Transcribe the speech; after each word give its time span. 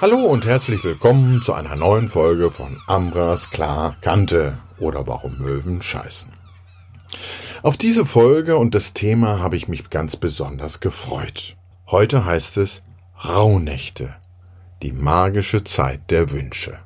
Hallo 0.00 0.16
und 0.16 0.46
herzlich 0.46 0.82
willkommen 0.82 1.42
zu 1.42 1.52
einer 1.52 1.76
neuen 1.76 2.08
Folge 2.08 2.50
von 2.50 2.80
Ambras 2.86 3.50
klar 3.50 3.98
Kante 4.00 4.56
oder 4.78 5.06
warum 5.06 5.36
Möwen 5.36 5.82
scheißen. 5.82 6.32
Auf 7.62 7.76
diese 7.76 8.06
Folge 8.06 8.56
und 8.56 8.74
das 8.74 8.94
Thema 8.94 9.40
habe 9.40 9.56
ich 9.56 9.68
mich 9.68 9.90
ganz 9.90 10.16
besonders 10.16 10.80
gefreut. 10.80 11.54
Heute 11.86 12.24
heißt 12.24 12.56
es 12.56 12.82
Rauhnächte, 13.22 14.14
die 14.82 14.92
magische 14.92 15.64
Zeit 15.64 16.10
der 16.10 16.30
Wünsche. 16.30 16.78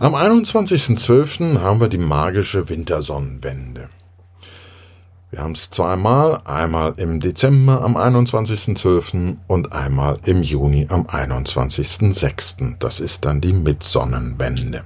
Am 0.00 0.16
21.12. 0.16 1.60
haben 1.60 1.80
wir 1.80 1.88
die 1.88 1.98
magische 1.98 2.68
Wintersonnenwende. 2.68 3.90
Wir 5.38 5.44
haben 5.44 5.52
es 5.52 5.70
zweimal, 5.70 6.40
einmal 6.46 6.94
im 6.96 7.20
Dezember 7.20 7.82
am 7.82 7.96
21.12. 7.96 9.36
und 9.46 9.72
einmal 9.72 10.18
im 10.24 10.42
Juni 10.42 10.88
am 10.90 11.02
21.06. 11.02 12.78
Das 12.80 12.98
ist 12.98 13.24
dann 13.24 13.40
die 13.40 13.52
Mitsonnenwende. 13.52 14.82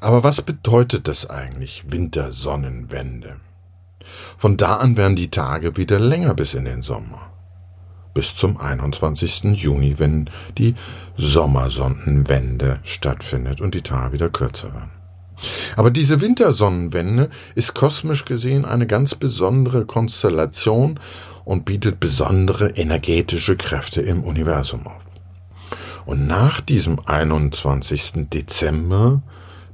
Aber 0.00 0.24
was 0.24 0.40
bedeutet 0.40 1.08
das 1.08 1.28
eigentlich, 1.28 1.92
Wintersonnenwende? 1.92 3.36
Von 4.38 4.56
da 4.56 4.76
an 4.76 4.96
werden 4.96 5.14
die 5.14 5.28
Tage 5.28 5.76
wieder 5.76 5.98
länger 5.98 6.32
bis 6.32 6.54
in 6.54 6.64
den 6.64 6.80
Sommer. 6.80 7.30
Bis 8.14 8.34
zum 8.34 8.56
21. 8.56 9.60
Juni, 9.62 9.98
wenn 9.98 10.30
die 10.56 10.74
Sommersonnenwende 11.18 12.80
stattfindet 12.82 13.60
und 13.60 13.74
die 13.74 13.82
Tage 13.82 14.14
wieder 14.14 14.30
kürzer 14.30 14.72
werden. 14.72 14.99
Aber 15.76 15.90
diese 15.90 16.20
Wintersonnenwende 16.20 17.30
ist 17.54 17.74
kosmisch 17.74 18.24
gesehen 18.24 18.64
eine 18.64 18.86
ganz 18.86 19.14
besondere 19.14 19.86
Konstellation 19.86 21.00
und 21.44 21.64
bietet 21.64 22.00
besondere 22.00 22.70
energetische 22.70 23.56
Kräfte 23.56 24.00
im 24.02 24.22
Universum 24.24 24.86
auf. 24.86 25.00
Und 26.06 26.26
nach 26.26 26.60
diesem 26.60 27.00
21. 27.06 28.28
Dezember 28.30 29.22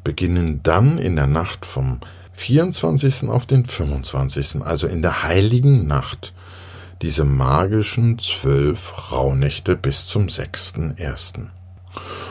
beginnen 0.05 0.61
dann 0.63 0.99
in 0.99 1.17
der 1.17 1.27
Nacht 1.27 1.65
vom 1.65 2.01
24. 2.35 3.29
auf 3.29 3.47
den 3.47 3.65
25., 3.65 4.63
also 4.63 4.87
in 4.87 5.03
der 5.03 5.23
heiligen 5.23 5.87
Nacht, 5.87 6.35
diese 7.03 7.25
magischen 7.25 8.19
zwölf 8.19 9.13
Rauhnächte 9.13 9.77
bis 9.77 10.07
zum 10.07 10.27
6.1. 10.27 11.49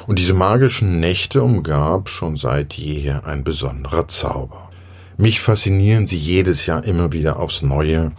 Und 0.07 0.19
diese 0.19 0.33
magischen 0.33 0.99
Nächte 0.99 1.41
umgab 1.41 2.09
schon 2.09 2.37
seit 2.37 2.73
jeher 2.75 3.25
ein 3.25 3.43
besonderer 3.43 4.07
Zauber. 4.07 4.69
Mich 5.17 5.41
faszinieren 5.41 6.07
sie 6.07 6.17
jedes 6.17 6.65
Jahr 6.65 6.83
immer 6.83 7.11
wieder 7.11 7.39
aufs 7.39 7.61
Neue, 7.61 8.11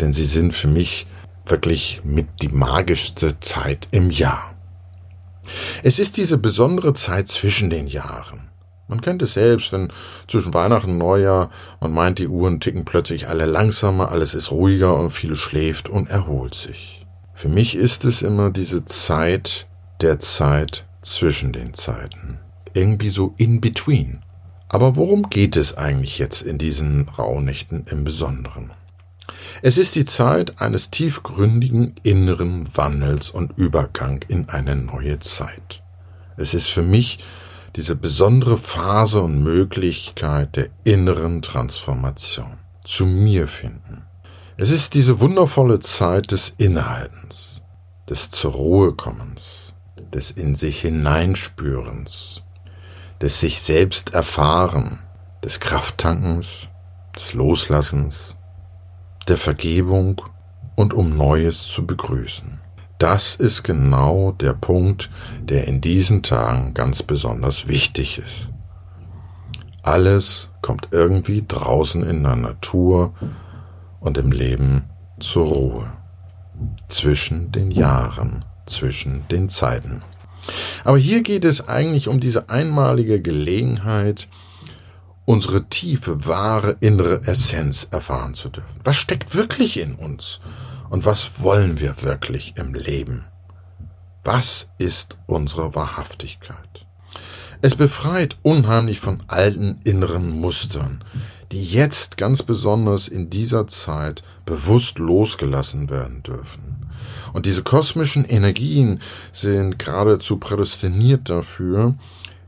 denn 0.00 0.12
sie 0.12 0.26
sind 0.26 0.54
für 0.54 0.68
mich 0.68 1.06
wirklich 1.46 2.02
mit 2.04 2.26
die 2.42 2.48
magischste 2.48 3.40
Zeit 3.40 3.88
im 3.90 4.10
Jahr. 4.10 4.52
Es 5.82 5.98
ist 5.98 6.18
diese 6.18 6.36
besondere 6.36 6.92
Zeit 6.92 7.28
zwischen 7.28 7.70
den 7.70 7.86
Jahren. 7.86 8.50
Man 8.86 9.00
kennt 9.00 9.22
es 9.22 9.34
selbst, 9.34 9.72
wenn 9.72 9.92
zwischen 10.26 10.52
Weihnachten 10.52 10.92
und 10.92 10.98
Neujahr 10.98 11.50
man 11.80 11.92
meint, 11.92 12.18
die 12.18 12.28
Uhren 12.28 12.60
ticken 12.60 12.84
plötzlich 12.84 13.28
alle 13.28 13.46
langsamer, 13.46 14.10
alles 14.10 14.34
ist 14.34 14.50
ruhiger 14.50 14.96
und 14.98 15.10
viel 15.10 15.34
schläft 15.36 15.88
und 15.88 16.08
erholt 16.08 16.54
sich. 16.54 17.06
Für 17.34 17.48
mich 17.48 17.76
ist 17.76 18.04
es 18.04 18.22
immer 18.22 18.50
diese 18.50 18.84
Zeit 18.84 19.66
der 20.00 20.18
Zeit 20.18 20.87
zwischen 21.12 21.52
den 21.52 21.74
Zeiten. 21.74 22.38
Irgendwie 22.74 23.10
so 23.10 23.34
in 23.36 23.60
between. 23.60 24.18
Aber 24.68 24.96
worum 24.96 25.30
geht 25.30 25.56
es 25.56 25.76
eigentlich 25.76 26.18
jetzt 26.18 26.42
in 26.42 26.58
diesen 26.58 27.08
Rauhnächten 27.08 27.84
im 27.90 28.04
Besonderen? 28.04 28.72
Es 29.62 29.78
ist 29.78 29.94
die 29.94 30.04
Zeit 30.04 30.60
eines 30.60 30.90
tiefgründigen 30.90 31.94
inneren 32.02 32.68
Wandels 32.76 33.30
und 33.30 33.58
Übergang 33.58 34.24
in 34.28 34.48
eine 34.48 34.76
neue 34.76 35.18
Zeit. 35.18 35.82
Es 36.36 36.54
ist 36.54 36.68
für 36.68 36.82
mich 36.82 37.18
diese 37.76 37.96
besondere 37.96 38.58
Phase 38.58 39.20
und 39.20 39.42
Möglichkeit 39.42 40.56
der 40.56 40.68
inneren 40.84 41.42
Transformation. 41.42 42.58
Zu 42.84 43.06
mir 43.06 43.48
finden. 43.48 44.04
Es 44.56 44.70
ist 44.70 44.94
diese 44.94 45.20
wundervolle 45.20 45.78
Zeit 45.80 46.32
des 46.32 46.54
Innehaltens, 46.58 47.62
des 48.08 48.30
zur 48.30 48.52
Ruhe 48.52 48.94
kommens, 48.94 49.67
des 50.12 50.30
in 50.30 50.54
sich 50.54 50.80
hineinspürens, 50.80 52.42
des 53.20 53.40
sich 53.40 53.60
selbst 53.60 54.14
erfahren, 54.14 55.00
des 55.44 55.60
Krafttankens, 55.60 56.68
des 57.14 57.34
Loslassens, 57.34 58.36
der 59.28 59.36
Vergebung 59.36 60.20
und 60.76 60.94
um 60.94 61.16
Neues 61.16 61.66
zu 61.66 61.86
begrüßen. 61.86 62.60
Das 62.98 63.36
ist 63.36 63.62
genau 63.62 64.32
der 64.32 64.54
Punkt, 64.54 65.10
der 65.40 65.68
in 65.68 65.80
diesen 65.80 66.22
Tagen 66.22 66.74
ganz 66.74 67.02
besonders 67.02 67.68
wichtig 67.68 68.18
ist. 68.18 68.48
Alles 69.82 70.50
kommt 70.62 70.88
irgendwie 70.90 71.44
draußen 71.46 72.02
in 72.02 72.24
der 72.24 72.36
Natur 72.36 73.14
und 74.00 74.18
im 74.18 74.32
Leben 74.32 74.90
zur 75.20 75.46
Ruhe. 75.46 75.92
Zwischen 76.88 77.52
den 77.52 77.70
Jahren 77.70 78.44
zwischen 78.68 79.26
den 79.28 79.48
Zeiten. 79.48 80.02
Aber 80.84 80.98
hier 80.98 81.22
geht 81.22 81.44
es 81.44 81.68
eigentlich 81.68 82.08
um 82.08 82.20
diese 82.20 82.48
einmalige 82.48 83.20
Gelegenheit, 83.20 84.28
unsere 85.24 85.68
tiefe, 85.68 86.26
wahre 86.26 86.76
innere 86.80 87.26
Essenz 87.26 87.88
erfahren 87.90 88.34
zu 88.34 88.48
dürfen. 88.48 88.80
Was 88.84 88.96
steckt 88.96 89.34
wirklich 89.34 89.78
in 89.78 89.94
uns? 89.94 90.40
Und 90.88 91.04
was 91.04 91.42
wollen 91.42 91.80
wir 91.80 92.02
wirklich 92.02 92.54
im 92.56 92.72
Leben? 92.72 93.26
Was 94.24 94.70
ist 94.78 95.18
unsere 95.26 95.74
Wahrhaftigkeit? 95.74 96.86
Es 97.60 97.74
befreit 97.74 98.38
unheimlich 98.42 99.00
von 99.00 99.22
alten 99.26 99.80
inneren 99.84 100.30
Mustern, 100.30 101.04
die 101.52 101.64
jetzt 101.64 102.16
ganz 102.16 102.42
besonders 102.42 103.08
in 103.08 103.30
dieser 103.30 103.66
Zeit 103.66 104.22
bewusst 104.46 104.98
losgelassen 104.98 105.90
werden 105.90 106.22
dürfen. 106.22 106.77
Und 107.32 107.46
diese 107.46 107.62
kosmischen 107.62 108.24
Energien 108.24 109.00
sind 109.32 109.78
geradezu 109.78 110.38
prädestiniert 110.38 111.28
dafür, 111.28 111.96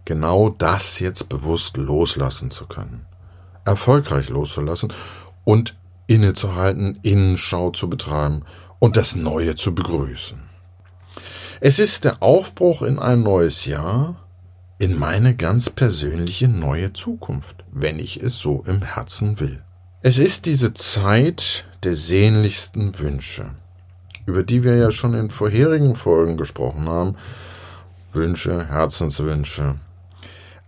genau 0.05 0.51
das 0.51 0.99
jetzt 0.99 1.29
bewusst 1.29 1.77
loslassen 1.77 2.51
zu 2.51 2.67
können. 2.67 3.07
Erfolgreich 3.65 4.29
loszulassen 4.29 4.93
und 5.45 5.77
innezuhalten, 6.07 6.99
Innenschau 7.03 7.71
zu 7.71 7.89
betreiben 7.89 8.43
und 8.79 8.97
das 8.97 9.15
Neue 9.15 9.55
zu 9.55 9.75
begrüßen. 9.75 10.41
Es 11.61 11.79
ist 11.79 12.05
der 12.05 12.23
Aufbruch 12.23 12.83
in 12.83 12.99
ein 12.99 13.23
neues 13.23 13.67
Jahr, 13.67 14.27
in 14.79 14.99
meine 14.99 15.37
ganz 15.37 15.69
persönliche 15.69 16.49
neue 16.49 16.95
Zukunft, 16.95 17.65
wenn 17.71 17.99
ich 17.99 18.23
es 18.23 18.39
so 18.39 18.63
im 18.67 18.81
Herzen 18.83 19.39
will. 19.39 19.63
Es 20.03 20.17
ist 20.17 20.47
diese 20.47 20.73
Zeit 20.73 21.67
der 21.83 21.95
sehnlichsten 21.95 22.99
Wünsche 22.99 23.55
über 24.31 24.45
die 24.45 24.63
wir 24.63 24.77
ja 24.77 24.91
schon 24.93 25.15
in 25.15 25.29
vorherigen 25.29 25.97
Folgen 25.97 26.37
gesprochen 26.37 26.89
haben. 26.89 27.17
Wünsche, 28.13 28.69
Herzenswünsche. 28.69 29.77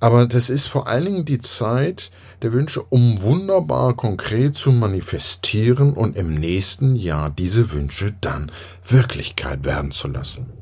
Aber 0.00 0.26
das 0.26 0.50
ist 0.50 0.66
vor 0.66 0.88
allen 0.88 1.04
Dingen 1.04 1.24
die 1.24 1.38
Zeit 1.38 2.10
der 2.42 2.52
Wünsche, 2.52 2.82
um 2.82 3.22
wunderbar 3.22 3.94
konkret 3.94 4.56
zu 4.56 4.72
manifestieren 4.72 5.92
und 5.94 6.16
im 6.16 6.34
nächsten 6.34 6.96
Jahr 6.96 7.30
diese 7.30 7.70
Wünsche 7.70 8.12
dann 8.20 8.50
Wirklichkeit 8.84 9.64
werden 9.64 9.92
zu 9.92 10.08
lassen. 10.08 10.52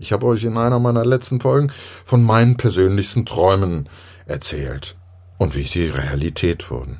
Ich 0.00 0.12
habe 0.12 0.26
euch 0.26 0.42
in 0.42 0.58
einer 0.58 0.80
meiner 0.80 1.04
letzten 1.04 1.40
Folgen 1.40 1.72
von 2.04 2.24
meinen 2.24 2.56
persönlichsten 2.56 3.26
Träumen 3.26 3.88
erzählt 4.26 4.96
und 5.38 5.54
wie 5.54 5.62
sie 5.62 5.86
Realität 5.86 6.68
wurden. 6.68 6.98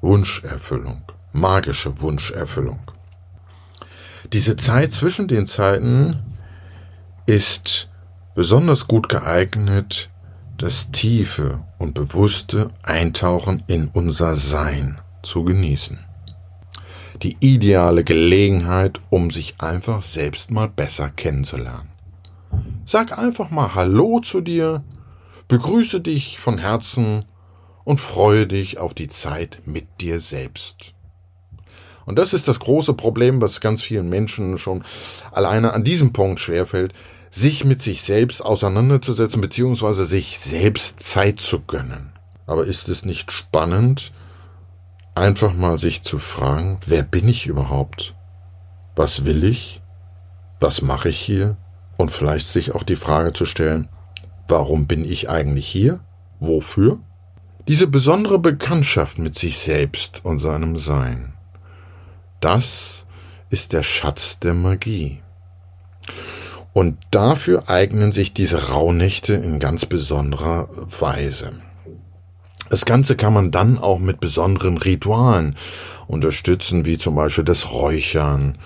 Wunscherfüllung, 0.00 1.02
magische 1.32 2.00
Wunscherfüllung. 2.00 2.80
Diese 4.32 4.56
Zeit 4.56 4.90
zwischen 4.90 5.28
den 5.28 5.46
Zeiten 5.46 6.22
ist 7.26 7.88
besonders 8.34 8.88
gut 8.88 9.08
geeignet, 9.08 10.10
das 10.58 10.90
tiefe 10.90 11.64
und 11.78 11.94
bewusste 11.94 12.70
Eintauchen 12.82 13.62
in 13.66 13.88
unser 13.88 14.34
Sein 14.34 15.00
zu 15.22 15.44
genießen. 15.44 15.98
Die 17.22 17.36
ideale 17.40 18.04
Gelegenheit, 18.04 19.00
um 19.10 19.30
sich 19.30 19.54
einfach 19.58 20.02
selbst 20.02 20.50
mal 20.50 20.68
besser 20.68 21.10
kennenzulernen. 21.10 21.88
Sag 22.84 23.16
einfach 23.16 23.50
mal 23.50 23.74
Hallo 23.74 24.20
zu 24.20 24.40
dir, 24.40 24.82
begrüße 25.48 26.00
dich 26.00 26.38
von 26.38 26.58
Herzen 26.58 27.24
und 27.84 28.00
freue 28.00 28.46
dich 28.46 28.78
auf 28.78 28.92
die 28.92 29.08
Zeit 29.08 29.62
mit 29.64 30.00
dir 30.00 30.20
selbst. 30.20 30.95
Und 32.06 32.18
das 32.18 32.32
ist 32.32 32.48
das 32.48 32.60
große 32.60 32.94
Problem, 32.94 33.42
was 33.42 33.60
ganz 33.60 33.82
vielen 33.82 34.08
Menschen 34.08 34.56
schon 34.56 34.84
alleine 35.32 35.74
an 35.74 35.84
diesem 35.84 36.14
Punkt 36.14 36.40
schwerfällt, 36.40 36.94
sich 37.30 37.64
mit 37.64 37.82
sich 37.82 38.00
selbst 38.00 38.40
auseinanderzusetzen, 38.40 39.42
beziehungsweise 39.42 40.06
sich 40.06 40.38
selbst 40.38 41.00
Zeit 41.00 41.40
zu 41.40 41.60
gönnen. 41.60 42.12
Aber 42.46 42.64
ist 42.64 42.88
es 42.88 43.04
nicht 43.04 43.30
spannend, 43.30 44.12
einfach 45.14 45.52
mal 45.52 45.78
sich 45.78 46.02
zu 46.02 46.18
fragen, 46.18 46.78
wer 46.86 47.02
bin 47.02 47.28
ich 47.28 47.46
überhaupt? 47.46 48.14
Was 48.94 49.26
will 49.26 49.44
ich? 49.44 49.82
was 50.60 50.82
mache 50.82 51.08
ich 51.08 51.18
hier? 51.18 51.56
Und 51.96 52.10
vielleicht 52.10 52.46
sich 52.46 52.74
auch 52.74 52.82
die 52.82 52.96
Frage 52.96 53.32
zu 53.32 53.46
stellen, 53.46 53.88
warum 54.48 54.86
bin 54.86 55.04
ich 55.04 55.30
eigentlich 55.30 55.66
hier? 55.66 56.00
Wofür? 56.40 56.98
Diese 57.68 57.86
besondere 57.86 58.38
Bekanntschaft 58.38 59.18
mit 59.18 59.36
sich 59.36 59.58
selbst 59.58 60.24
und 60.24 60.38
seinem 60.38 60.76
Sein, 60.76 61.32
das 62.46 63.06
ist 63.50 63.72
der 63.72 63.82
Schatz 63.82 64.38
der 64.38 64.54
Magie. 64.54 65.20
Und 66.72 66.96
dafür 67.10 67.68
eignen 67.68 68.12
sich 68.12 68.34
diese 68.34 68.68
Rauhnächte 68.68 69.32
in 69.32 69.58
ganz 69.58 69.84
besonderer 69.84 70.68
Weise. 71.00 71.54
Das 72.70 72.84
Ganze 72.84 73.16
kann 73.16 73.32
man 73.32 73.50
dann 73.50 73.78
auch 73.78 73.98
mit 73.98 74.20
besonderen 74.20 74.78
Ritualen 74.78 75.56
unterstützen, 76.06 76.86
wie 76.86 76.98
zum 76.98 77.16
Beispiel 77.16 77.42
das 77.42 77.72
Räuchern, 77.72 78.58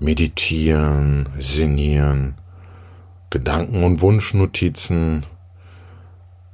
Meditieren, 0.00 1.28
Sinnieren, 1.38 2.34
Gedanken- 3.30 3.84
und 3.84 4.00
Wunschnotizen 4.00 5.22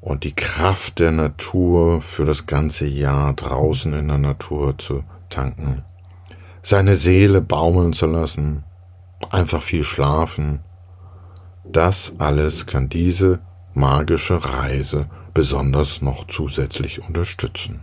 und 0.03 0.25
die 0.25 0.35
Kraft 0.35 0.99
der 0.99 1.13
Natur 1.13 2.03
für 2.03 2.27
das 2.27 2.45
ganze 2.45 2.87
Jahr 2.87 3.33
draußen 3.33 3.95
in 3.95 4.09
der 4.09 4.19
Natur 4.19 4.77
zu 4.77 5.05
tanken, 5.31 5.83
seine 6.69 6.97
Seele 6.97 7.41
baumeln 7.41 7.95
zu 7.95 8.05
lassen, 8.05 8.63
einfach 9.31 9.63
viel 9.63 9.85
schlafen. 9.85 10.61
Das 11.65 12.17
alles 12.19 12.67
kann 12.67 12.91
diese 12.91 13.39
magische 13.73 14.45
Reise 14.45 15.09
besonders 15.33 16.03
noch 16.03 16.27
zusätzlich 16.27 17.01
unterstützen. 17.01 17.81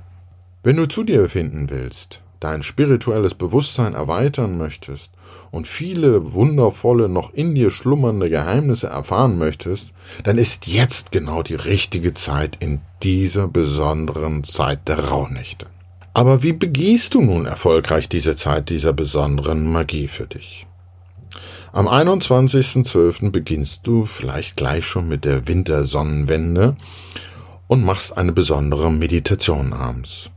Wenn 0.61 0.75
du 0.75 0.85
zu 0.87 1.03
dir 1.03 1.27
finden 1.29 1.71
willst, 1.71 2.21
dein 2.39 2.61
spirituelles 2.61 3.33
Bewusstsein 3.33 3.95
erweitern 3.95 4.59
möchtest 4.59 5.13
und 5.49 5.67
viele 5.67 6.33
wundervolle, 6.33 7.09
noch 7.09 7.33
in 7.33 7.55
dir 7.55 7.71
schlummernde 7.71 8.29
Geheimnisse 8.29 8.85
erfahren 8.85 9.39
möchtest, 9.39 9.93
dann 10.25 10.37
ist 10.37 10.67
jetzt 10.67 11.11
genau 11.11 11.41
die 11.41 11.55
richtige 11.55 12.13
Zeit 12.13 12.57
in 12.59 12.81
dieser 13.01 13.47
besonderen 13.47 14.43
Zeit 14.43 14.87
der 14.87 15.05
Rauhnächte. 15.05 15.65
Aber 16.15 16.43
wie 16.43 16.53
begehst 16.53 17.13
du 17.13 17.21
nun 17.21 17.45
erfolgreich 17.45 18.07
diese 18.07 18.37
Zeit 18.37 18.69
dieser 18.69 18.93
besonderen 18.93 19.69
Magie 19.69 20.07
für 20.07 20.25
dich? 20.25 20.65
Am 21.73 21.89
21.12. 21.89 23.31
beginnst 23.31 23.85
du 23.85 24.05
vielleicht 24.05 24.55
gleich 24.55 24.85
schon 24.85 25.09
mit 25.09 25.25
der 25.25 25.45
Wintersonnenwende 25.49 26.77
und 27.67 27.83
machst 27.83 28.17
eine 28.17 28.31
besondere 28.31 28.89
Meditation 28.93 29.73
abends, 29.73 30.29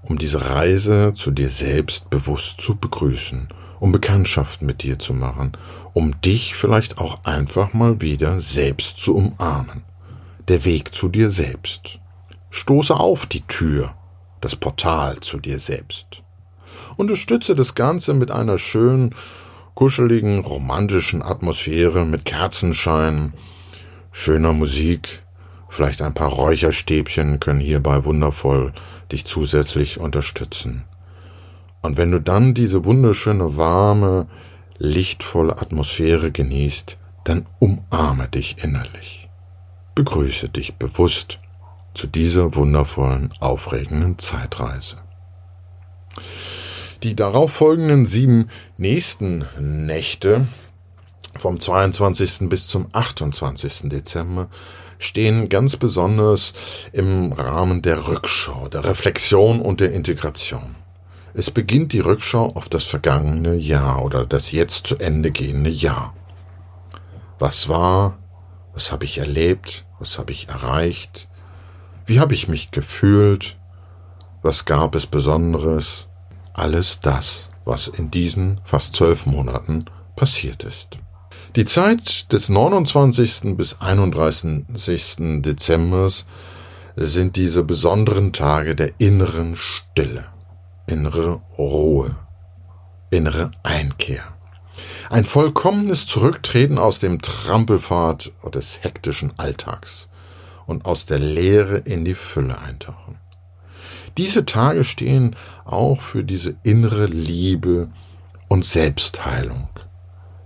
um 0.00 0.16
diese 0.16 0.42
Reise 0.42 1.12
zu 1.14 1.32
dir 1.32 1.50
selbst 1.50 2.08
bewusst 2.08 2.62
zu 2.62 2.76
begrüßen, 2.76 3.48
um 3.78 3.92
Bekanntschaft 3.92 4.62
mit 4.62 4.82
dir 4.82 4.98
zu 4.98 5.12
machen, 5.12 5.52
um 5.92 6.18
dich 6.22 6.54
vielleicht 6.54 6.96
auch 6.96 7.24
einfach 7.24 7.74
mal 7.74 8.00
wieder 8.00 8.40
selbst 8.40 8.96
zu 8.96 9.16
umarmen. 9.16 9.82
Der 10.48 10.64
Weg 10.64 10.94
zu 10.94 11.10
dir 11.10 11.30
selbst. 11.30 11.98
Stoße 12.48 12.98
auf 12.98 13.26
die 13.26 13.42
Tür, 13.42 13.94
das 14.40 14.56
Portal 14.56 15.20
zu 15.20 15.38
dir 15.38 15.58
selbst. 15.58 16.22
Unterstütze 16.96 17.54
das 17.54 17.74
Ganze 17.74 18.14
mit 18.14 18.30
einer 18.30 18.58
schönen 18.58 19.14
kuscheligen, 19.74 20.40
romantischen 20.40 21.22
Atmosphäre 21.22 22.04
mit 22.04 22.24
Kerzenschein, 22.24 23.32
schöner 24.12 24.52
Musik, 24.52 25.22
vielleicht 25.68 26.02
ein 26.02 26.14
paar 26.14 26.28
Räucherstäbchen 26.28 27.40
können 27.40 27.60
hierbei 27.60 28.04
wundervoll 28.04 28.72
dich 29.12 29.24
zusätzlich 29.24 29.98
unterstützen. 29.98 30.84
Und 31.82 31.96
wenn 31.96 32.10
du 32.10 32.20
dann 32.20 32.54
diese 32.54 32.84
wunderschöne, 32.84 33.56
warme, 33.56 34.26
lichtvolle 34.78 35.58
Atmosphäre 35.58 36.30
genießt, 36.30 36.98
dann 37.24 37.46
umarme 37.58 38.28
dich 38.28 38.62
innerlich. 38.62 39.28
Begrüße 39.94 40.48
dich 40.48 40.74
bewusst 40.74 41.38
zu 42.00 42.06
dieser 42.06 42.54
wundervollen, 42.54 43.30
aufregenden 43.40 44.18
Zeitreise. 44.18 44.96
Die 47.02 47.14
darauf 47.14 47.52
folgenden 47.52 48.06
sieben 48.06 48.48
nächsten 48.78 49.44
Nächte 49.58 50.46
vom 51.36 51.60
22. 51.60 52.48
bis 52.48 52.68
zum 52.68 52.86
28. 52.92 53.90
Dezember 53.90 54.48
stehen 54.98 55.50
ganz 55.50 55.76
besonders 55.76 56.54
im 56.92 57.32
Rahmen 57.32 57.82
der 57.82 58.08
Rückschau, 58.08 58.68
der 58.68 58.86
Reflexion 58.86 59.60
und 59.60 59.80
der 59.80 59.92
Integration. 59.92 60.76
Es 61.34 61.50
beginnt 61.50 61.92
die 61.92 62.00
Rückschau 62.00 62.46
auf 62.54 62.70
das 62.70 62.84
vergangene 62.84 63.56
Jahr 63.56 64.02
oder 64.02 64.24
das 64.24 64.52
jetzt 64.52 64.86
zu 64.86 64.96
Ende 64.96 65.32
gehende 65.32 65.70
Jahr. 65.70 66.14
Was 67.38 67.68
war? 67.68 68.16
Was 68.72 68.90
habe 68.90 69.04
ich 69.04 69.18
erlebt? 69.18 69.84
Was 69.98 70.18
habe 70.18 70.32
ich 70.32 70.48
erreicht? 70.48 71.28
Wie 72.10 72.18
habe 72.18 72.34
ich 72.34 72.48
mich 72.48 72.72
gefühlt? 72.72 73.56
Was 74.42 74.64
gab 74.64 74.96
es 74.96 75.06
Besonderes? 75.06 76.08
alles 76.54 76.98
das, 76.98 77.50
was 77.64 77.86
in 77.86 78.10
diesen 78.10 78.60
fast 78.64 78.96
zwölf 78.96 79.26
Monaten 79.26 79.84
passiert 80.16 80.64
ist. 80.64 80.98
Die 81.54 81.64
Zeit 81.64 82.32
des 82.32 82.48
29. 82.48 83.56
bis 83.56 83.80
31. 83.80 85.42
Dezembers 85.42 86.26
sind 86.96 87.36
diese 87.36 87.62
besonderen 87.62 88.32
Tage 88.32 88.74
der 88.74 88.90
inneren 88.98 89.54
Stille, 89.54 90.26
innere 90.88 91.40
Ruhe, 91.56 92.16
innere 93.10 93.52
Einkehr. 93.62 94.24
Ein 95.10 95.24
vollkommenes 95.24 96.06
Zurücktreten 96.06 96.76
aus 96.76 96.98
dem 96.98 97.22
Trampelfahrt 97.22 98.32
des 98.52 98.82
hektischen 98.82 99.32
Alltags 99.36 100.09
und 100.70 100.84
aus 100.84 101.04
der 101.04 101.18
Leere 101.18 101.78
in 101.78 102.04
die 102.04 102.14
Fülle 102.14 102.58
eintauchen. 102.60 103.18
Diese 104.16 104.46
Tage 104.46 104.84
stehen 104.84 105.34
auch 105.64 106.00
für 106.00 106.22
diese 106.22 106.54
innere 106.62 107.06
Liebe 107.06 107.88
und 108.48 108.64
Selbstheilung. 108.64 109.68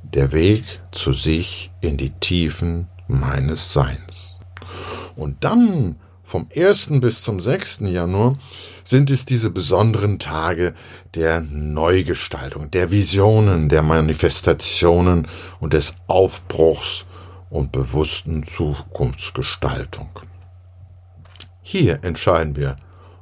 Der 0.02 0.32
Weg 0.32 0.80
zu 0.92 1.12
sich 1.12 1.70
in 1.82 1.98
die 1.98 2.10
Tiefen 2.10 2.88
meines 3.06 3.74
Seins. 3.74 4.38
Und 5.14 5.44
dann 5.44 5.96
vom 6.22 6.48
1. 6.56 7.00
bis 7.00 7.22
zum 7.22 7.38
6. 7.38 7.80
Januar 7.80 8.38
sind 8.82 9.10
es 9.10 9.26
diese 9.26 9.50
besonderen 9.50 10.18
Tage 10.18 10.74
der 11.14 11.42
Neugestaltung, 11.42 12.70
der 12.70 12.90
Visionen, 12.90 13.68
der 13.68 13.82
Manifestationen 13.82 15.28
und 15.60 15.74
des 15.74 15.96
Aufbruchs 16.06 17.04
und 17.54 17.70
bewussten 17.70 18.42
Zukunftsgestaltung. 18.42 20.08
Hier 21.62 22.02
entscheiden 22.02 22.56
wir, 22.56 22.76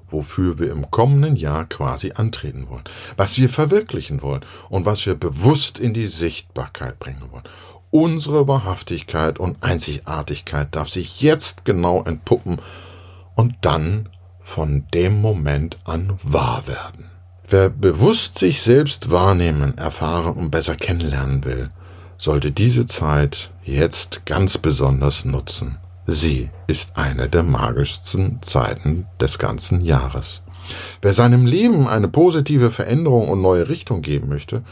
wofür 0.09 0.59
wir 0.59 0.73
im 0.73 0.91
kommenden 0.91 1.37
Jahr 1.37 1.67
quasi 1.67 2.13
antreten 2.13 2.67
wollen, 2.71 2.85
was 3.19 3.37
wir 3.37 3.51
verwirklichen 3.51 4.23
wollen 4.23 4.41
und 4.71 4.87
was 4.87 5.05
wir 5.05 5.17
bewusst 5.17 5.79
in 5.79 5.93
die 5.93 6.07
Sichtbarkeit 6.07 6.99
bringen 6.99 7.23
wollen. 7.31 7.45
Unsere 7.91 8.49
Wahrhaftigkeit 8.49 9.39
und 9.39 9.63
Einzigartigkeit 9.63 10.75
darf 10.75 10.89
sich 10.89 11.21
jetzt 11.21 11.67
genau 11.67 12.03
entpuppen 12.03 12.59
und 13.35 13.57
dann 13.61 14.09
von 14.41 14.87
dem 14.95 15.21
Moment 15.21 15.77
an 15.85 16.19
wahr 16.23 16.67
werden. 16.67 17.11
Wer 17.47 17.69
bewusst 17.69 18.39
sich 18.39 18.63
selbst 18.63 19.11
wahrnehmen, 19.11 19.77
erfahren 19.77 20.33
und 20.33 20.51
besser 20.51 20.75
kennenlernen 20.75 21.45
will, 21.45 21.69
sollte 22.23 22.53
diese 22.53 22.87
Zeit 22.87 23.51
jetzt 23.65 24.25
ganz 24.27 24.57
besonders 24.57 25.25
nutzen. 25.25 25.79
Sie 26.07 26.51
ist 26.69 26.97
eine 26.97 27.29
der 27.29 27.43
magischsten 27.43 28.41
Zeiten 28.43 29.09
des 29.21 29.41
ganzen 29.41 29.81
Jahres. 29.81 30.45
Wer 31.01 31.15
seinem 31.15 31.47
Leben 31.47 31.89
eine 31.89 32.07
positive 32.07 32.71
Veränderung 32.71 33.29
und 33.29 33.43
neue 33.43 33.69
Richtung 33.69 34.03
geben 34.03 34.29
möchte, 34.29 34.63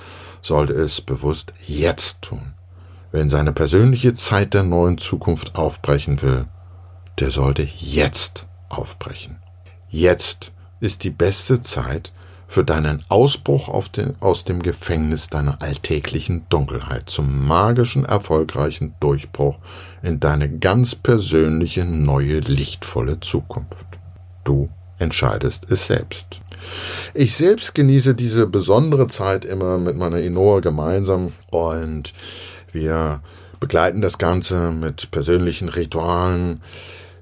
sollte 0.43 0.75
es 0.75 1.01
bewusst 1.01 1.53
jetzt 1.67 2.23
tun. 2.23 2.53
Wer 3.11 3.23
in 3.23 3.29
seine 3.29 3.51
persönliche 3.51 4.15
Zeit 4.15 4.55
der 4.55 4.63
neuen 4.63 4.99
Zukunft 4.99 5.57
aufbrechen 5.57 6.23
will, 6.23 6.45
der 7.19 7.33
sollte 7.33 7.65
jetzt 7.65 8.47
aufbrechen. 8.69 9.39
Jetzt 9.89 10.53
ist 10.79 11.03
die 11.03 11.11
beste 11.11 11.61
Zeit 11.61 12.13
für 12.51 12.65
deinen 12.65 13.05
Ausbruch 13.09 13.69
den, 13.93 14.17
aus 14.19 14.45
dem 14.45 14.61
Gefängnis 14.61 15.31
deiner 15.31 15.63
alltäglichen 15.63 16.47
Dunkelheit 16.49 17.09
zum 17.09 17.47
magischen, 17.47 18.05
erfolgreichen 18.05 18.97
Durchbruch 18.99 19.59
in 20.03 20.19
deine 20.19 20.59
ganz 20.59 20.97
persönliche, 20.97 21.85
neue, 21.85 22.41
lichtvolle 22.41 23.21
Zukunft. 23.21 23.87
Du 24.43 24.69
entscheidest 24.99 25.71
es 25.71 25.87
selbst. 25.87 26.41
Ich 27.15 27.37
selbst 27.37 27.73
genieße 27.77 28.17
diese 28.17 28.49
besondere 28.49 29.07
Zeit 29.07 29.45
immer 29.45 29.79
mit 29.79 29.97
meiner 29.97 30.19
Inoa 30.19 30.59
gemeinsam 30.59 31.33
und 31.53 32.13
wir 32.73 33.23
begleiten 33.61 34.03
das 34.03 34.19
Ganze 34.19 34.73
mit 34.73 35.13
persönlichen 35.13 35.69
Ritualen 35.69 36.63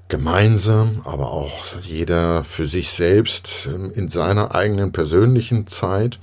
gemeinsam, 0.09 1.01
aber 1.05 1.31
auch 1.31 1.79
jeder 1.81 2.43
für 2.43 2.65
sich 2.65 2.89
selbst 2.89 3.69
in 3.93 4.09
seiner 4.09 4.53
eigenen 4.53 4.91
persönlichen 4.91 5.67
Zeit. 5.67 6.19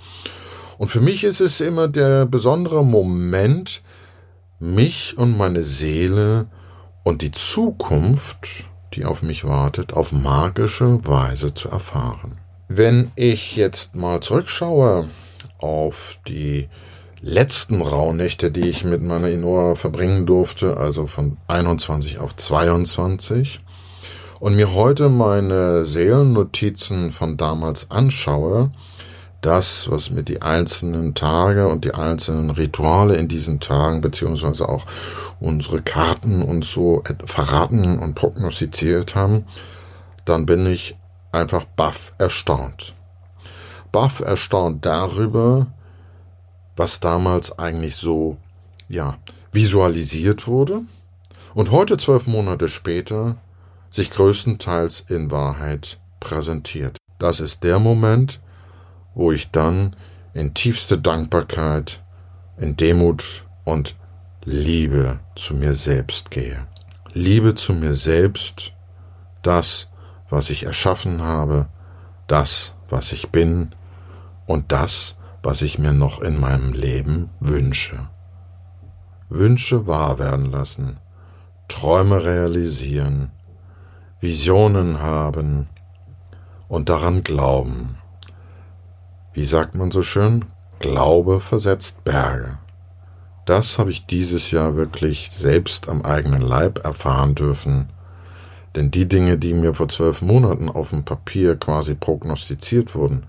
Und 0.76 0.90
für 0.90 1.00
mich 1.00 1.24
ist 1.24 1.40
es 1.40 1.60
immer 1.60 1.88
der 1.88 2.26
besondere 2.26 2.84
Moment, 2.84 3.82
mich 4.58 5.16
und 5.16 5.36
meine 5.36 5.62
Seele 5.62 6.46
und 7.04 7.22
die 7.22 7.30
Zukunft, 7.30 8.68
die 8.94 9.04
auf 9.04 9.22
mich 9.22 9.44
wartet, 9.44 9.92
auf 9.92 10.12
magische 10.12 11.06
Weise 11.06 11.54
zu 11.54 11.68
erfahren. 11.68 12.38
Wenn 12.68 13.12
ich 13.14 13.56
jetzt 13.56 13.94
mal 13.94 14.20
zurückschaue 14.20 15.08
auf 15.58 16.18
die 16.26 16.68
letzten 17.20 17.80
Rauhnächte, 17.80 18.50
die 18.50 18.68
ich 18.68 18.84
mit 18.84 19.02
meiner 19.02 19.28
Inoa 19.28 19.76
verbringen 19.76 20.26
durfte, 20.26 20.76
also 20.76 21.06
von 21.06 21.36
21 21.46 22.18
auf 22.18 22.34
22, 22.34 23.60
und 24.40 24.56
mir 24.56 24.72
heute 24.72 25.08
meine 25.08 25.84
Seelennotizen 25.84 27.12
von 27.12 27.36
damals 27.36 27.90
anschaue, 27.90 28.70
das, 29.40 29.90
was 29.90 30.10
mir 30.10 30.22
die 30.22 30.42
einzelnen 30.42 31.14
Tage 31.14 31.68
und 31.68 31.84
die 31.84 31.94
einzelnen 31.94 32.50
Rituale 32.50 33.14
in 33.16 33.28
diesen 33.28 33.60
Tagen, 33.60 34.00
beziehungsweise 34.00 34.68
auch 34.68 34.86
unsere 35.40 35.82
Karten 35.82 36.42
uns 36.42 36.72
so 36.72 37.02
verraten 37.24 37.98
und 37.98 38.14
prognostiziert 38.14 39.14
haben, 39.14 39.44
dann 40.24 40.46
bin 40.46 40.66
ich 40.66 40.96
einfach 41.32 41.64
baff 41.64 42.12
erstaunt. 42.18 42.94
Baff 43.92 44.20
erstaunt 44.20 44.84
darüber, 44.84 45.68
was 46.76 47.00
damals 47.00 47.58
eigentlich 47.58 47.96
so, 47.96 48.36
ja, 48.88 49.18
visualisiert 49.52 50.46
wurde 50.46 50.82
und 51.54 51.70
heute 51.70 51.96
zwölf 51.96 52.26
Monate 52.26 52.68
später 52.68 53.36
sich 53.96 54.10
größtenteils 54.10 55.06
in 55.08 55.30
Wahrheit 55.30 55.98
präsentiert. 56.20 56.98
Das 57.18 57.40
ist 57.40 57.64
der 57.64 57.78
Moment, 57.78 58.40
wo 59.14 59.32
ich 59.32 59.50
dann 59.50 59.96
in 60.34 60.52
tiefste 60.52 60.98
Dankbarkeit, 60.98 62.04
in 62.58 62.76
Demut 62.76 63.46
und 63.64 63.96
Liebe 64.44 65.20
zu 65.34 65.54
mir 65.54 65.72
selbst 65.72 66.30
gehe. 66.30 66.66
Liebe 67.14 67.54
zu 67.54 67.72
mir 67.72 67.96
selbst, 67.96 68.74
das, 69.42 69.88
was 70.28 70.50
ich 70.50 70.64
erschaffen 70.64 71.22
habe, 71.22 71.66
das, 72.26 72.74
was 72.90 73.12
ich 73.12 73.30
bin 73.30 73.70
und 74.46 74.72
das, 74.72 75.16
was 75.42 75.62
ich 75.62 75.78
mir 75.78 75.94
noch 75.94 76.20
in 76.20 76.38
meinem 76.38 76.74
Leben 76.74 77.30
wünsche. 77.40 78.10
Wünsche 79.30 79.86
wahr 79.86 80.18
werden 80.18 80.50
lassen, 80.50 80.98
Träume 81.66 82.22
realisieren, 82.22 83.32
Visionen 84.20 85.00
haben 85.00 85.68
und 86.68 86.88
daran 86.88 87.22
glauben. 87.22 87.98
Wie 89.34 89.44
sagt 89.44 89.74
man 89.74 89.90
so 89.90 90.02
schön? 90.02 90.46
Glaube 90.78 91.40
versetzt 91.40 92.02
Berge. 92.04 92.58
Das 93.44 93.78
habe 93.78 93.90
ich 93.90 94.06
dieses 94.06 94.50
Jahr 94.50 94.74
wirklich 94.74 95.30
selbst 95.36 95.90
am 95.90 96.00
eigenen 96.00 96.40
Leib 96.40 96.82
erfahren 96.84 97.34
dürfen. 97.34 97.88
Denn 98.74 98.90
die 98.90 99.06
Dinge, 99.06 99.36
die 99.36 99.52
mir 99.52 99.74
vor 99.74 99.88
zwölf 99.88 100.22
Monaten 100.22 100.70
auf 100.70 100.90
dem 100.90 101.04
Papier 101.04 101.56
quasi 101.56 101.94
prognostiziert 101.94 102.94
wurden, 102.94 103.24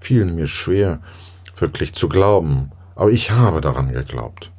fielen 0.00 0.34
mir 0.34 0.48
schwer, 0.48 0.98
wirklich 1.56 1.94
zu 1.94 2.08
glauben. 2.08 2.72
Aber 2.96 3.10
ich 3.10 3.30
habe 3.30 3.60
daran 3.60 3.92
geglaubt. 3.92 4.50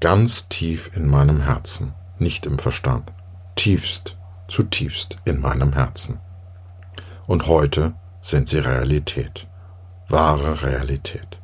Ganz 0.00 0.48
tief 0.48 0.90
in 0.96 1.08
meinem 1.08 1.42
Herzen, 1.42 1.92
nicht 2.18 2.46
im 2.46 2.58
Verstand. 2.58 3.12
Tiefst, 3.54 4.16
zutiefst 4.48 5.18
in 5.24 5.40
meinem 5.40 5.72
Herzen. 5.72 6.18
Und 7.26 7.46
heute 7.46 7.94
sind 8.20 8.48
sie 8.48 8.58
Realität 8.58 9.46
wahre 10.08 10.62
Realität. 10.62 11.40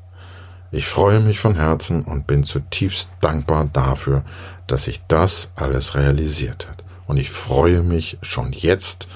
Ich 0.71 0.87
freue 0.87 1.21
mich 1.21 1.40
von 1.40 1.57
Herzen 1.57 2.04
und 2.04 2.26
bin 2.26 2.45
zutiefst 2.45 3.11
dankbar 3.21 3.69
dafür, 3.73 4.23
dass 4.66 4.85
sich 4.85 5.02
das 5.09 5.52
alles 5.57 5.95
realisiert 5.95 6.69
hat. 6.69 6.85
Und 7.07 7.16
ich 7.16 7.30
freue 7.30 7.83
mich 7.83 8.19
schon 8.23 8.52
jetzt 8.52 9.09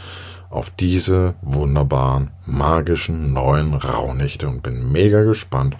auf 0.51 0.71
diese 0.71 1.35
wunderbaren, 1.43 2.33
magischen 2.45 3.33
neuen 3.33 3.75
Raunächte 3.75 4.49
und 4.49 4.63
bin 4.63 4.91
mega 4.91 5.23
gespannt, 5.23 5.77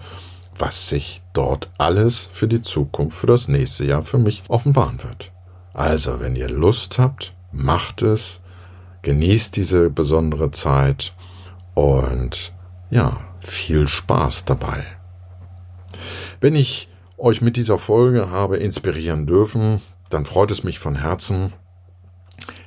was 0.57 0.87
sich 0.87 1.21
dort 1.33 1.69
alles 1.77 2.29
für 2.31 2.47
die 2.47 2.61
Zukunft, 2.61 3.17
für 3.17 3.27
das 3.27 3.49
nächste 3.49 3.85
Jahr 3.85 4.03
für 4.03 4.17
mich 4.17 4.43
offenbaren 4.47 5.03
wird. 5.03 5.33
Also, 5.73 6.21
wenn 6.21 6.37
ihr 6.37 6.49
Lust 6.49 6.97
habt, 6.99 7.33
macht 7.55 8.01
es, 8.01 8.41
genießt 9.01 9.55
diese 9.55 9.89
besondere 9.89 10.51
Zeit 10.51 11.13
und 11.73 12.53
ja, 12.89 13.19
viel 13.39 13.87
Spaß 13.87 14.45
dabei. 14.45 14.85
Wenn 16.41 16.55
ich 16.55 16.89
euch 17.17 17.41
mit 17.41 17.55
dieser 17.55 17.79
Folge 17.79 18.29
habe 18.29 18.57
inspirieren 18.57 19.25
dürfen, 19.25 19.81
dann 20.09 20.25
freut 20.25 20.51
es 20.51 20.63
mich 20.63 20.79
von 20.79 20.95
Herzen. 20.95 21.53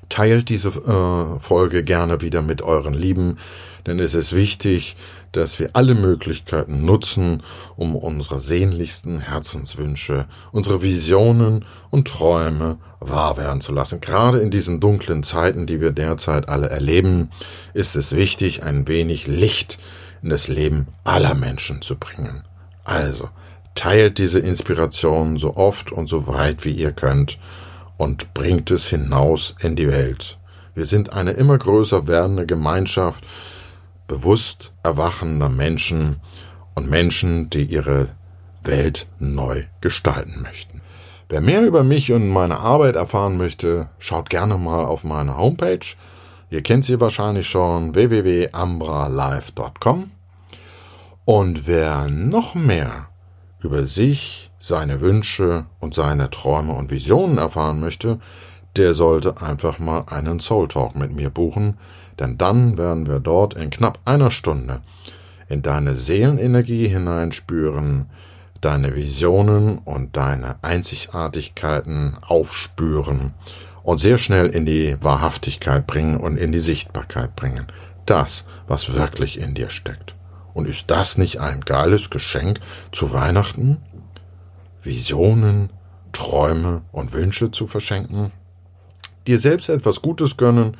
Teilt 0.09 0.49
diese 0.49 0.69
äh, 0.69 1.41
Folge 1.41 1.85
gerne 1.85 2.21
wieder 2.21 2.43
mit 2.43 2.63
euren 2.63 2.95
Lieben, 2.95 3.39
denn 3.87 3.99
es 3.99 4.15
ist 4.15 4.33
wichtig, 4.33 4.97
dass 5.33 5.59
wir 5.59 5.71
alle 5.75 5.95
Möglichkeiten 5.95 6.85
nutzen, 6.85 7.43
um 7.77 7.95
unsere 7.95 8.39
sehnlichsten 8.39 9.21
Herzenswünsche, 9.21 10.27
unsere 10.53 10.83
Visionen 10.83 11.65
und 11.91 12.09
Träume 12.09 12.79
wahr 13.01 13.37
werden 13.37 13.61
zu 13.61 13.73
lassen. 13.73 14.01
Gerade 14.01 14.39
in 14.39 14.51
diesen 14.51 14.81
dunklen 14.81 15.23
Zeiten, 15.23 15.67
die 15.67 15.81
wir 15.81 15.93
derzeit 15.93 16.49
alle 16.49 16.71
erleben, 16.71 17.31
ist 17.75 17.95
es 17.95 18.15
wichtig, 18.15 18.63
ein 18.63 18.89
wenig 18.89 19.27
Licht 19.27 19.79
in 20.23 20.31
das 20.31 20.49
Leben 20.49 20.89
aller 21.05 21.35
Menschen 21.35 21.83
zu 21.83 21.97
bringen. 21.99 22.45
Also, 22.85 23.29
teilt 23.75 24.19
diese 24.19 24.41
Inspiration 24.41 25.39
so 25.39 25.57
oft 25.57 25.93
und 25.93 26.09
so 26.09 26.27
weit 26.27 26.65
wie 26.65 26.73
ihr 26.73 26.93
könnt 26.93 27.39
und 27.99 28.33
bringt 28.33 28.71
es 28.71 28.89
hinaus 28.89 29.55
in 29.61 29.77
die 29.77 29.89
Welt. 29.89 30.39
Wir 30.75 30.87
sind 30.87 31.13
eine 31.13 31.33
immer 31.33 31.59
größer 31.59 32.07
werdende 32.07 32.47
Gemeinschaft 32.47 33.23
bewusst 34.07 34.73
erwachender 34.83 35.51
Menschen 35.51 36.21
und 36.75 36.89
Menschen, 36.89 37.51
die 37.51 37.65
ihre 37.65 38.09
Welt 38.63 39.07
neu 39.19 39.65
gestalten 39.83 40.41
möchten. 40.41 40.81
Wer 41.29 41.43
mehr 41.43 41.67
über 41.67 41.85
mich 41.85 42.11
und 42.13 42.31
meine 42.31 42.61
Arbeit 42.61 42.97
erfahren 42.97 43.37
möchte, 43.37 43.91
schaut 43.99 44.31
gerne 44.31 44.57
mal 44.57 44.87
auf 44.87 45.05
meine 45.05 45.37
Homepage 45.37 45.85
Ihr 46.51 46.63
kennt 46.63 46.87
sie 46.87 46.99
wahrscheinlich 46.99 47.47
schon, 47.47 47.95
www.ambralive.com. 47.95 50.11
Und 51.27 51.67
wer 51.67 52.09
noch 52.09 52.55
mehr 52.55 53.09
über 53.61 53.87
sich, 53.87 54.48
seine 54.59 55.01
Wünsche 55.01 55.67
und 55.81 55.95
seine 55.95 56.31
Träume 56.31 56.73
und 56.73 56.91
Visionen 56.91 57.39
erfahren 57.39 57.81
möchte, 57.81 58.19
der 58.77 58.95
sollte 58.95 59.41
einfach 59.41 59.79
mal 59.79 60.05
einen 60.09 60.41
Soul 60.41 60.69
Talk 60.69 60.97
mit 60.97 61.13
mir 61.13 61.31
buchen, 61.31 61.79
denn 62.19 62.39
dann 62.39 62.77
werden 62.79 63.07
wir 63.07 63.21
dort 63.21 63.55
in 63.55 63.71
knapp 63.71 63.99
einer 64.05 64.31
Stunde 64.31 64.83
in 65.49 65.63
deine 65.63 65.95
Seelenenergie 65.95 66.89
hineinspüren, 66.89 68.11
deine 68.61 68.95
Visionen 68.95 69.79
und 69.79 70.17
deine 70.17 70.57
Einzigartigkeiten 70.63 72.19
aufspüren 72.21 73.35
und 73.83 73.99
sehr 73.99 74.19
schnell 74.19 74.47
in 74.47 74.67
die 74.67 74.97
Wahrhaftigkeit 75.01 75.87
bringen 75.87 76.19
und 76.19 76.37
in 76.37 76.53
die 76.53 76.59
Sichtbarkeit 76.59 77.37
bringen. 77.37 77.67
Das, 78.05 78.47
was 78.67 78.95
wirklich 78.95 79.39
in 79.39 79.55
dir 79.55 79.71
steckt. 79.71 80.15
Und 80.55 80.67
ist 80.67 80.91
das 80.91 81.19
nicht 81.19 81.41
ein 81.41 81.61
geiles 81.61 82.11
Geschenk 82.11 82.61
zu 82.91 83.13
Weihnachten? 83.13 83.79
Visionen, 84.83 85.71
Träume 86.13 86.83
und 86.93 87.13
Wünsche 87.13 87.51
zu 87.51 87.67
verschenken? 87.67 88.33
Dir 89.27 89.39
selbst 89.39 89.69
etwas 89.69 90.03
Gutes 90.03 90.37
gönnen 90.37 90.77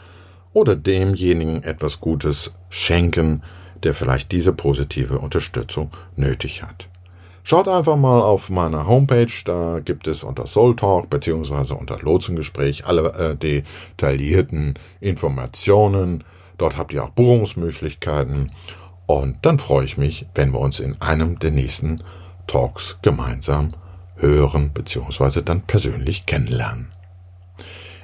oder 0.53 0.77
demjenigen 0.77 1.63
etwas 1.63 2.01
Gutes 2.01 2.55
schenken, 2.71 3.43
der 3.83 3.95
vielleicht 3.95 4.33
diese 4.33 4.53
positive 4.53 5.19
Unterstützung 5.19 5.91
nötig 6.17 6.63
hat. 6.63 6.89
Schaut 7.45 7.69
einfach 7.69 7.97
mal 7.97 8.21
auf 8.21 8.51
meiner 8.51 8.87
Homepage, 8.87 9.33
da 9.45 9.81
gibt 9.83 10.07
es 10.07 10.23
unter 10.23 10.47
Soul 10.47 10.77
Talk 10.77 11.09
beziehungsweise 11.09 11.75
unter 11.75 11.99
Lotsengespräch 11.99 12.87
alle 12.87 13.13
äh, 13.15 13.37
detaillierten 13.37 14.75
Informationen. 15.01 16.25
Dort 16.59 16.77
habt 16.77 16.93
ihr 16.93 17.05
auch 17.05 17.11
Buchungsmöglichkeiten 17.11 18.53
und 19.07 19.39
dann 19.43 19.59
freue 19.59 19.87
ich 19.87 19.97
mich, 19.97 20.27
wenn 20.35 20.53
wir 20.53 20.61
uns 20.61 20.81
in 20.81 21.01
einem 21.01 21.39
der 21.39 21.53
nächsten 21.53 22.03
Talks 22.47 22.99
gemeinsam 23.01 23.73
hören 24.19 24.73
beziehungsweise 24.73 25.43
dann 25.43 25.63
persönlich 25.63 26.27
kennenlernen. 26.27 26.89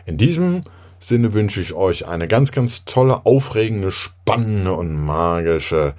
In 0.07 0.17
diesem 0.17 0.63
Sinne 0.99 1.33
wünsche 1.33 1.61
ich 1.61 1.75
euch 1.75 2.09
eine 2.09 2.29
ganz, 2.29 2.53
ganz 2.53 2.85
tolle, 2.85 3.27
aufregende, 3.27 3.93
spannende 3.93 4.73
und 4.73 4.95
magische 4.95 5.95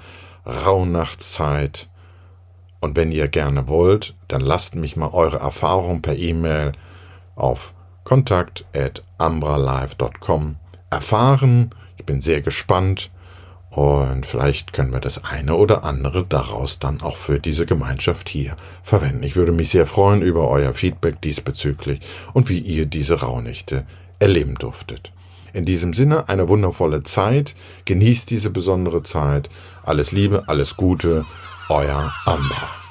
Rauhnachtszeit 0.45 1.89
und 2.85 2.95
wenn 2.95 3.11
ihr 3.11 3.27
gerne 3.27 3.67
wollt, 3.67 4.13
dann 4.27 4.41
lasst 4.41 4.75
mich 4.75 4.95
mal 4.95 5.09
eure 5.09 5.37
Erfahrung 5.37 6.03
per 6.03 6.15
E-Mail 6.15 6.73
auf 7.35 7.73
kontakt@ambralive.com 8.03 10.57
erfahren. 10.91 11.71
Ich 11.97 12.05
bin 12.05 12.21
sehr 12.21 12.41
gespannt 12.41 13.09
Und 13.75 14.25
vielleicht 14.25 14.71
können 14.71 14.93
wir 14.93 15.01
das 15.01 15.25
eine 15.25 15.55
oder 15.55 15.83
andere 15.83 16.25
daraus 16.25 16.79
dann 16.79 17.01
auch 17.01 17.17
für 17.17 17.41
diese 17.41 17.65
Gemeinschaft 17.65 18.29
hier 18.29 18.55
verwenden. 18.83 19.23
Ich 19.23 19.35
würde 19.35 19.51
mich 19.51 19.69
sehr 19.69 19.85
freuen 19.85 20.21
über 20.21 20.49
euer 20.49 20.73
Feedback 20.73 21.19
diesbezüglich 21.19 21.99
und 22.31 22.47
wie 22.47 22.59
ihr 22.59 22.85
diese 22.85 23.19
Rauhnächte 23.19 23.85
erleben 24.17 24.55
durftet. 24.55 25.11
In 25.51 25.65
diesem 25.65 25.93
Sinne 25.93 26.29
eine 26.29 26.47
wundervolle 26.47 27.03
Zeit. 27.03 27.53
Genießt 27.83 28.29
diese 28.29 28.49
besondere 28.49 29.03
Zeit. 29.03 29.49
Alles 29.83 30.13
Liebe, 30.13 30.43
alles 30.47 30.77
Gute. 30.77 31.25
Euer 31.67 32.13
Ambra. 32.25 32.84